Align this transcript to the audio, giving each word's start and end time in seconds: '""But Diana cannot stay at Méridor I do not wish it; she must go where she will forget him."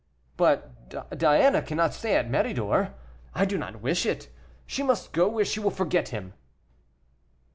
'""But 0.35 1.15
Diana 1.19 1.61
cannot 1.61 1.93
stay 1.93 2.15
at 2.15 2.27
Méridor 2.27 2.93
I 3.35 3.45
do 3.45 3.55
not 3.59 3.83
wish 3.83 4.03
it; 4.07 4.29
she 4.65 4.81
must 4.81 5.13
go 5.13 5.27
where 5.27 5.45
she 5.45 5.59
will 5.59 5.69
forget 5.69 6.07
him." 6.09 6.33